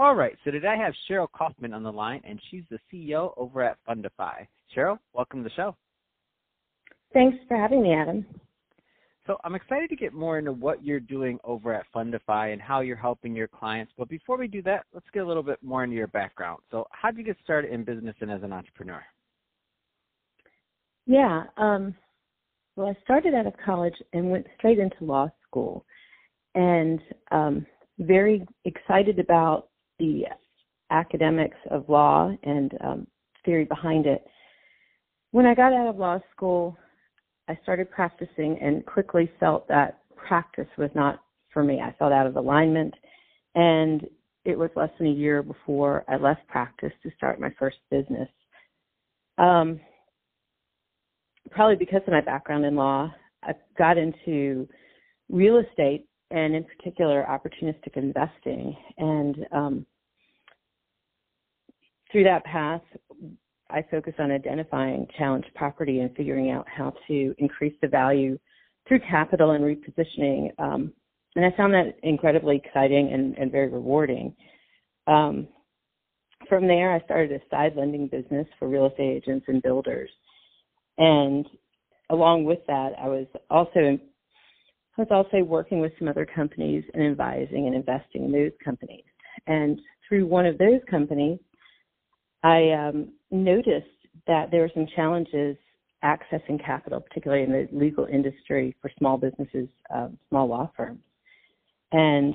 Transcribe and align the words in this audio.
All 0.00 0.14
right, 0.14 0.36
so 0.44 0.52
today 0.52 0.68
I 0.68 0.76
have 0.76 0.94
Cheryl 1.10 1.26
Kaufman 1.32 1.74
on 1.74 1.82
the 1.82 1.90
line, 1.90 2.20
and 2.22 2.40
she's 2.48 2.62
the 2.70 2.78
CEO 2.88 3.32
over 3.36 3.64
at 3.64 3.78
Fundify. 3.84 4.46
Cheryl, 4.74 5.00
welcome 5.12 5.42
to 5.42 5.48
the 5.48 5.54
show. 5.56 5.74
Thanks 7.12 7.36
for 7.48 7.56
having 7.56 7.82
me, 7.82 7.94
Adam. 7.94 8.24
So 9.26 9.38
I'm 9.42 9.56
excited 9.56 9.90
to 9.90 9.96
get 9.96 10.12
more 10.12 10.38
into 10.38 10.52
what 10.52 10.84
you're 10.84 11.00
doing 11.00 11.40
over 11.42 11.74
at 11.74 11.84
Fundify 11.92 12.52
and 12.52 12.62
how 12.62 12.78
you're 12.78 12.94
helping 12.94 13.34
your 13.34 13.48
clients. 13.48 13.92
But 13.98 14.08
before 14.08 14.38
we 14.38 14.46
do 14.46 14.62
that, 14.62 14.84
let's 14.94 15.06
get 15.12 15.24
a 15.24 15.26
little 15.26 15.42
bit 15.42 15.60
more 15.64 15.82
into 15.82 15.96
your 15.96 16.06
background. 16.06 16.60
So 16.70 16.86
how 16.92 17.10
did 17.10 17.18
you 17.18 17.24
get 17.24 17.36
started 17.42 17.72
in 17.72 17.82
business 17.82 18.14
and 18.20 18.30
as 18.30 18.44
an 18.44 18.52
entrepreneur? 18.52 19.02
Yeah, 21.06 21.42
um, 21.56 21.92
well, 22.76 22.86
I 22.86 23.02
started 23.02 23.34
out 23.34 23.48
of 23.48 23.54
college 23.64 23.96
and 24.12 24.30
went 24.30 24.46
straight 24.58 24.78
into 24.78 24.96
law 25.00 25.28
school, 25.44 25.84
and 26.54 27.00
um, 27.32 27.66
very 27.98 28.46
excited 28.64 29.18
about 29.18 29.67
the 29.98 30.24
academics 30.90 31.56
of 31.70 31.88
law 31.88 32.34
and 32.42 32.72
um, 32.82 33.06
theory 33.44 33.64
behind 33.64 34.06
it. 34.06 34.24
When 35.30 35.46
I 35.46 35.54
got 35.54 35.72
out 35.72 35.88
of 35.88 35.96
law 35.96 36.18
school, 36.34 36.76
I 37.48 37.58
started 37.62 37.90
practicing 37.90 38.58
and 38.60 38.84
quickly 38.86 39.30
felt 39.38 39.68
that 39.68 40.00
practice 40.16 40.68
was 40.76 40.90
not 40.94 41.20
for 41.52 41.62
me. 41.62 41.80
I 41.80 41.94
felt 41.98 42.12
out 42.12 42.26
of 42.26 42.36
alignment, 42.36 42.94
and 43.54 44.06
it 44.44 44.58
was 44.58 44.70
less 44.76 44.90
than 44.98 45.08
a 45.08 45.12
year 45.12 45.42
before 45.42 46.04
I 46.08 46.16
left 46.16 46.46
practice 46.48 46.92
to 47.02 47.10
start 47.16 47.40
my 47.40 47.50
first 47.58 47.78
business. 47.90 48.28
Um, 49.36 49.80
probably 51.50 51.76
because 51.76 52.02
of 52.06 52.12
my 52.12 52.20
background 52.20 52.64
in 52.64 52.74
law, 52.74 53.12
I 53.42 53.52
got 53.76 53.98
into 53.98 54.68
real 55.30 55.58
estate 55.58 56.07
and 56.30 56.54
in 56.54 56.64
particular 56.64 57.26
opportunistic 57.28 57.96
investing. 57.96 58.76
And 58.98 59.36
um, 59.52 59.86
through 62.10 62.24
that 62.24 62.44
path, 62.44 62.82
I 63.70 63.84
focus 63.90 64.14
on 64.18 64.30
identifying 64.30 65.06
challenged 65.18 65.48
property 65.54 66.00
and 66.00 66.14
figuring 66.16 66.50
out 66.50 66.66
how 66.68 66.94
to 67.08 67.34
increase 67.38 67.74
the 67.82 67.88
value 67.88 68.38
through 68.86 69.00
capital 69.00 69.50
and 69.50 69.64
repositioning. 69.64 70.50
Um, 70.58 70.92
and 71.36 71.44
I 71.44 71.56
found 71.56 71.74
that 71.74 71.96
incredibly 72.02 72.56
exciting 72.64 73.12
and, 73.12 73.36
and 73.36 73.52
very 73.52 73.68
rewarding. 73.68 74.34
Um, 75.06 75.48
from 76.48 76.66
there, 76.66 76.94
I 76.94 77.04
started 77.04 77.32
a 77.32 77.40
side 77.50 77.74
lending 77.76 78.08
business 78.08 78.46
for 78.58 78.68
real 78.68 78.86
estate 78.86 79.22
agents 79.22 79.46
and 79.48 79.62
builders. 79.62 80.10
And 80.96 81.46
along 82.10 82.44
with 82.44 82.60
that, 82.66 82.92
I 82.98 83.08
was 83.08 83.26
also 83.50 83.98
I 84.98 85.02
was 85.02 85.08
also 85.10 85.44
working 85.44 85.80
with 85.80 85.92
some 85.98 86.08
other 86.08 86.26
companies 86.26 86.82
and 86.92 87.04
advising 87.04 87.66
and 87.66 87.74
investing 87.74 88.24
in 88.24 88.32
those 88.32 88.50
companies. 88.64 89.04
And 89.46 89.80
through 90.08 90.26
one 90.26 90.44
of 90.44 90.58
those 90.58 90.80
companies, 90.90 91.38
I 92.42 92.70
um, 92.70 93.12
noticed 93.30 93.86
that 94.26 94.50
there 94.50 94.62
were 94.62 94.70
some 94.74 94.88
challenges 94.96 95.56
accessing 96.04 96.62
capital, 96.64 97.00
particularly 97.00 97.44
in 97.44 97.52
the 97.52 97.68
legal 97.72 98.06
industry 98.06 98.76
for 98.82 98.90
small 98.98 99.16
businesses, 99.16 99.68
um, 99.94 100.18
small 100.28 100.48
law 100.48 100.70
firms. 100.76 101.00
And 101.92 102.34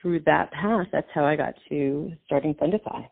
through 0.00 0.20
that 0.26 0.50
path, 0.52 0.86
that's 0.92 1.08
how 1.14 1.24
I 1.24 1.36
got 1.36 1.54
to 1.70 2.12
starting 2.26 2.54
Fundify. 2.54 3.06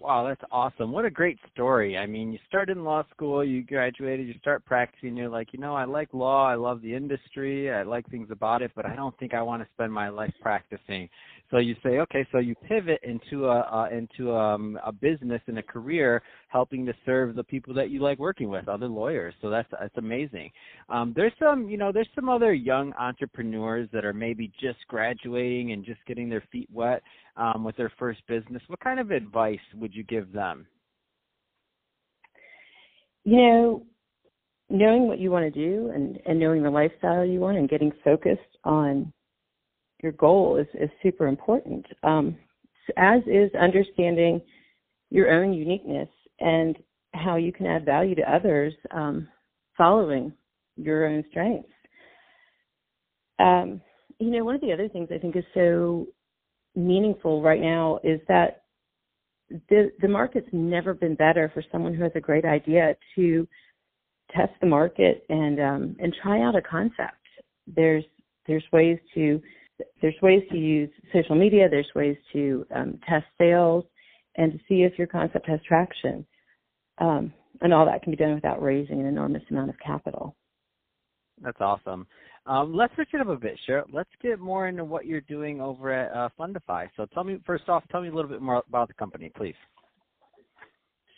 Wow, 0.00 0.26
that's 0.26 0.40
awesome. 0.50 0.92
What 0.92 1.04
a 1.04 1.10
great 1.10 1.38
story. 1.52 1.98
I 1.98 2.06
mean, 2.06 2.32
you 2.32 2.38
start 2.48 2.70
in 2.70 2.84
law 2.84 3.04
school, 3.14 3.44
you 3.44 3.62
graduated, 3.62 4.26
you 4.26 4.32
start 4.40 4.64
practicing, 4.64 5.14
you're 5.14 5.28
like, 5.28 5.52
you 5.52 5.58
know, 5.58 5.76
I 5.76 5.84
like 5.84 6.08
law, 6.14 6.46
I 6.46 6.54
love 6.54 6.80
the 6.80 6.94
industry, 6.94 7.70
I 7.70 7.82
like 7.82 8.08
things 8.08 8.28
about 8.30 8.62
it, 8.62 8.70
but 8.74 8.86
I 8.86 8.96
don't 8.96 9.16
think 9.18 9.34
I 9.34 9.42
want 9.42 9.62
to 9.62 9.68
spend 9.74 9.92
my 9.92 10.08
life 10.08 10.32
practicing. 10.40 11.10
So 11.50 11.58
you 11.58 11.74
say, 11.82 11.98
okay, 11.98 12.24
so 12.30 12.38
you 12.38 12.54
pivot 12.54 13.00
into 13.02 13.46
a 13.46 13.60
uh, 13.60 13.88
into 13.90 14.32
um, 14.32 14.78
a 14.84 14.92
business 14.92 15.42
and 15.48 15.58
a 15.58 15.62
career 15.62 16.22
helping 16.48 16.86
to 16.86 16.94
serve 17.04 17.34
the 17.34 17.42
people 17.42 17.74
that 17.74 17.90
you 17.90 18.00
like 18.00 18.20
working 18.20 18.48
with, 18.48 18.68
other 18.68 18.86
lawyers. 18.86 19.34
So 19.42 19.50
that's 19.50 19.68
that's 19.72 19.96
amazing. 19.96 20.52
Um, 20.88 21.12
there's 21.16 21.32
some, 21.40 21.68
you 21.68 21.76
know, 21.76 21.90
there's 21.92 22.08
some 22.14 22.28
other 22.28 22.52
young 22.52 22.92
entrepreneurs 22.92 23.88
that 23.92 24.04
are 24.04 24.12
maybe 24.12 24.52
just 24.60 24.78
graduating 24.86 25.72
and 25.72 25.84
just 25.84 26.00
getting 26.06 26.28
their 26.28 26.44
feet 26.52 26.68
wet 26.72 27.02
um, 27.36 27.64
with 27.64 27.76
their 27.76 27.92
first 27.98 28.20
business. 28.28 28.62
What 28.68 28.80
kind 28.80 29.00
of 29.00 29.10
advice 29.10 29.58
would 29.74 29.92
you 29.92 30.04
give 30.04 30.32
them? 30.32 30.66
You 33.24 33.36
know, 33.36 33.86
knowing 34.70 35.08
what 35.08 35.18
you 35.18 35.32
want 35.32 35.52
to 35.52 35.60
do 35.66 35.90
and, 35.92 36.18
and 36.26 36.38
knowing 36.38 36.62
the 36.62 36.70
lifestyle 36.70 37.24
you 37.24 37.40
want 37.40 37.58
and 37.58 37.68
getting 37.68 37.92
focused 38.04 38.40
on 38.62 39.12
your 40.02 40.12
goal 40.12 40.56
is, 40.56 40.66
is 40.80 40.90
super 41.02 41.26
important. 41.26 41.86
Um, 42.02 42.36
as 42.96 43.22
is 43.26 43.50
understanding 43.54 44.40
your 45.10 45.30
own 45.30 45.52
uniqueness 45.52 46.08
and 46.40 46.76
how 47.14 47.36
you 47.36 47.52
can 47.52 47.66
add 47.66 47.84
value 47.84 48.14
to 48.14 48.32
others 48.34 48.72
um, 48.92 49.28
following 49.76 50.32
your 50.76 51.06
own 51.06 51.24
strengths. 51.30 51.68
Um, 53.38 53.80
you 54.18 54.30
know, 54.30 54.44
one 54.44 54.54
of 54.54 54.60
the 54.60 54.72
other 54.72 54.88
things 54.88 55.08
I 55.12 55.18
think 55.18 55.36
is 55.36 55.44
so 55.54 56.06
meaningful 56.74 57.42
right 57.42 57.60
now 57.60 57.98
is 58.04 58.20
that 58.28 58.62
the 59.68 59.90
the 60.00 60.08
market's 60.08 60.48
never 60.52 60.94
been 60.94 61.16
better 61.16 61.50
for 61.52 61.64
someone 61.72 61.94
who 61.94 62.04
has 62.04 62.12
a 62.14 62.20
great 62.20 62.44
idea 62.44 62.94
to 63.16 63.48
test 64.30 64.52
the 64.60 64.66
market 64.66 65.24
and 65.28 65.60
um, 65.60 65.96
and 65.98 66.14
try 66.22 66.42
out 66.42 66.54
a 66.54 66.62
concept. 66.62 67.16
There's 67.66 68.04
there's 68.46 68.64
ways 68.72 68.98
to 69.14 69.40
there's 70.00 70.14
ways 70.22 70.42
to 70.50 70.56
use 70.56 70.90
social 71.12 71.34
media. 71.34 71.68
There's 71.68 71.90
ways 71.94 72.16
to 72.32 72.66
um, 72.74 72.98
test 73.08 73.26
sales 73.38 73.84
and 74.36 74.52
to 74.52 74.58
see 74.68 74.82
if 74.82 74.98
your 74.98 75.06
concept 75.06 75.48
has 75.48 75.60
traction. 75.66 76.26
Um, 76.98 77.32
and 77.62 77.74
all 77.74 77.86
that 77.86 78.02
can 78.02 78.10
be 78.10 78.16
done 78.16 78.34
without 78.34 78.62
raising 78.62 79.00
an 79.00 79.06
enormous 79.06 79.42
amount 79.50 79.70
of 79.70 79.76
capital. 79.84 80.36
That's 81.42 81.60
awesome. 81.60 82.06
Um, 82.46 82.74
let's 82.74 82.94
switch 82.94 83.08
it 83.12 83.20
up 83.20 83.28
a 83.28 83.36
bit, 83.36 83.58
Cheryl. 83.68 83.84
Let's 83.92 84.10
get 84.22 84.38
more 84.38 84.68
into 84.68 84.84
what 84.84 85.06
you're 85.06 85.20
doing 85.22 85.60
over 85.60 85.92
at 85.92 86.12
uh, 86.12 86.28
Fundify. 86.38 86.88
So 86.96 87.06
tell 87.06 87.24
me, 87.24 87.38
first 87.46 87.68
off, 87.68 87.84
tell 87.90 88.02
me 88.02 88.08
a 88.08 88.14
little 88.14 88.30
bit 88.30 88.40
more 88.40 88.62
about 88.68 88.88
the 88.88 88.94
company, 88.94 89.30
please. 89.34 89.54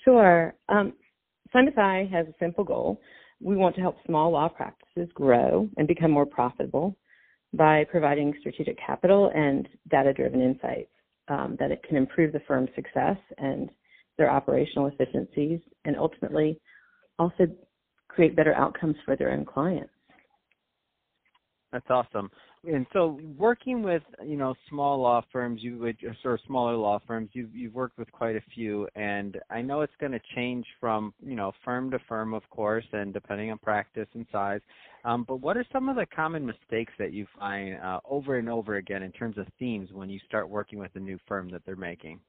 Sure. 0.04 0.54
Um, 0.68 0.94
Fundify 1.54 2.10
has 2.10 2.26
a 2.26 2.34
simple 2.40 2.64
goal. 2.64 3.00
We 3.40 3.56
want 3.56 3.74
to 3.76 3.80
help 3.80 3.96
small 4.06 4.30
law 4.30 4.48
practices 4.48 5.08
grow 5.14 5.68
and 5.76 5.86
become 5.86 6.10
more 6.10 6.26
profitable 6.26 6.96
by 7.52 7.84
providing 7.90 8.34
strategic 8.40 8.78
capital 8.78 9.30
and 9.34 9.68
data-driven 9.90 10.40
insights 10.40 10.90
um, 11.28 11.56
that 11.58 11.70
it 11.70 11.82
can 11.86 11.96
improve 11.96 12.32
the 12.32 12.40
firm's 12.46 12.70
success 12.74 13.16
and 13.38 13.70
their 14.18 14.30
operational 14.30 14.88
efficiencies 14.88 15.60
and 15.84 15.96
ultimately 15.96 16.60
also 17.18 17.46
create 18.08 18.36
better 18.36 18.54
outcomes 18.54 18.96
for 19.04 19.16
their 19.16 19.30
own 19.30 19.44
clients. 19.44 19.92
That's 21.72 21.88
awesome. 21.88 22.30
And 22.64 22.86
so, 22.92 23.18
working 23.36 23.82
with 23.82 24.02
you 24.24 24.36
know 24.36 24.54
small 24.68 25.00
law 25.00 25.22
firms, 25.32 25.62
you 25.62 25.78
would 25.78 25.96
of 26.04 26.38
smaller 26.46 26.76
law 26.76 27.00
firms, 27.06 27.30
you've 27.32 27.54
you've 27.56 27.74
worked 27.74 27.98
with 27.98 28.12
quite 28.12 28.36
a 28.36 28.42
few, 28.54 28.86
and 28.94 29.38
I 29.50 29.62
know 29.62 29.80
it's 29.80 29.92
going 29.98 30.12
to 30.12 30.20
change 30.36 30.66
from 30.78 31.14
you 31.24 31.34
know 31.34 31.52
firm 31.64 31.90
to 31.90 31.98
firm, 32.08 32.34
of 32.34 32.48
course, 32.50 32.84
and 32.92 33.12
depending 33.12 33.50
on 33.50 33.58
practice 33.58 34.06
and 34.14 34.26
size. 34.30 34.60
Um, 35.04 35.24
but 35.26 35.36
what 35.36 35.56
are 35.56 35.64
some 35.72 35.88
of 35.88 35.96
the 35.96 36.06
common 36.14 36.46
mistakes 36.46 36.92
that 36.98 37.12
you 37.12 37.26
find 37.38 37.80
uh, 37.82 38.00
over 38.08 38.36
and 38.36 38.48
over 38.48 38.76
again 38.76 39.02
in 39.02 39.12
terms 39.12 39.38
of 39.38 39.46
themes 39.58 39.88
when 39.90 40.10
you 40.10 40.20
start 40.28 40.48
working 40.48 40.78
with 40.78 40.94
a 40.94 41.00
new 41.00 41.18
firm 41.26 41.48
that 41.50 41.62
they're 41.64 41.74
making? 41.74 42.20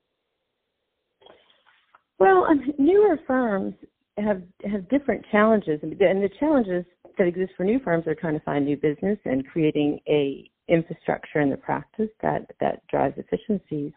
Well, 2.20 2.46
um, 2.46 2.62
newer 2.80 3.20
firms 3.28 3.76
have 4.18 4.42
have 4.72 4.90
different 4.90 5.26
challenges, 5.32 5.80
and 5.84 5.92
the 5.92 6.30
challenges 6.40 6.86
that 7.18 7.28
exist 7.28 7.54
for 7.56 7.64
new 7.64 7.80
firms 7.80 8.08
are 8.08 8.16
trying 8.16 8.38
to 8.38 8.46
find 8.46 8.66
new 8.66 8.78
business 8.78 9.18
and 9.26 9.48
creating 9.48 10.00
a 10.08 10.50
infrastructure 10.68 11.42
in 11.42 11.50
the 11.50 11.58
practice 11.58 12.10
that 12.22 12.50
that 12.60 12.86
drives 12.88 13.18
efficiencies. 13.18 13.92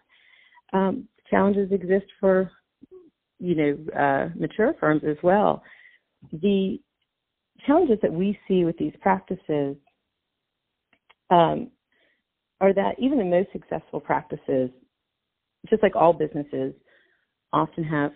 Um, 0.72 1.08
challenges 1.30 1.70
exist 1.72 2.06
for 2.20 2.50
you 3.38 3.54
know 3.54 3.98
uh, 3.98 4.28
mature 4.38 4.74
firms 4.80 5.02
as 5.08 5.16
well. 5.22 5.62
The 6.32 6.78
challenges 7.66 7.98
that 8.02 8.12
we 8.12 8.38
see 8.48 8.64
with 8.64 8.76
these 8.78 8.94
practices 9.00 9.76
um, 11.30 11.70
are 12.60 12.72
that 12.72 12.96
even 12.98 13.18
the 13.18 13.24
most 13.24 13.48
successful 13.52 14.00
practices 14.00 14.70
just 15.68 15.82
like 15.82 15.96
all 15.96 16.12
businesses, 16.12 16.74
often 17.52 17.84
have 17.84 18.12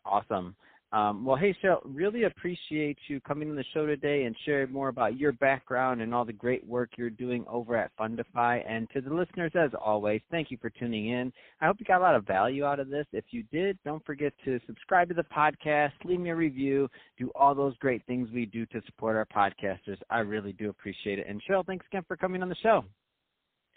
Awesome. 0.05 0.55
Um, 0.91 1.25
well, 1.25 1.37
hey, 1.37 1.55
Cheryl, 1.63 1.81
really 1.85 2.25
appreciate 2.25 2.97
you 3.09 3.21
coming 3.21 3.51
on 3.51 3.57
the 3.57 3.65
show 3.75 3.85
today 3.85 4.25
and 4.25 4.35
sharing 4.47 4.73
more 4.73 4.89
about 4.89 5.19
your 5.19 5.33
background 5.33 6.01
and 6.01 6.15
all 6.15 6.25
the 6.25 6.33
great 6.33 6.67
work 6.67 6.91
you're 6.97 7.11
doing 7.11 7.45
over 7.47 7.77
at 7.77 7.91
Fundify. 7.99 8.63
And 8.67 8.89
to 8.95 9.03
the 9.03 9.13
listeners, 9.13 9.53
as 9.55 9.71
always, 9.79 10.23
thank 10.31 10.51
you 10.51 10.57
for 10.61 10.71
tuning 10.71 11.11
in. 11.11 11.31
I 11.61 11.67
hope 11.67 11.77
you 11.79 11.85
got 11.85 11.99
a 11.99 12.05
lot 12.05 12.15
of 12.15 12.27
value 12.27 12.65
out 12.65 12.81
of 12.81 12.89
this. 12.89 13.05
If 13.13 13.27
you 13.31 13.43
did, 13.53 13.79
don't 13.85 14.05
forget 14.07 14.33
to 14.47 14.59
subscribe 14.67 15.09
to 15.09 15.15
the 15.15 15.25
podcast, 15.25 15.93
leave 16.05 16.21
me 16.21 16.31
a 16.31 16.37
review, 16.37 16.89
do 17.19 17.31
all 17.35 17.55
those 17.55 17.77
great 17.77 18.03
things 18.07 18.31
we 18.33 18.47
do 18.47 18.65
to 18.67 18.81
support 18.87 19.15
our 19.15 19.27
podcasters. 19.27 19.99
I 20.09 20.21
really 20.21 20.55
do 20.55 20.71
appreciate 20.71 21.19
it. 21.19 21.27
And 21.29 21.43
Cheryl, 21.49 21.67
thanks 21.67 21.85
again 21.91 22.05
for 22.09 22.17
coming 22.17 22.43
on 22.43 22.49
the 22.49 22.57
show. 22.63 22.85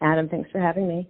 Adam, 0.01 0.29
thanks 0.29 0.49
for 0.51 0.59
having 0.59 0.87
me. 0.87 1.09